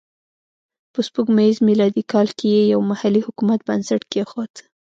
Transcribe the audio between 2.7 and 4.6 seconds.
یو محلي حکومت بنسټ کېښود.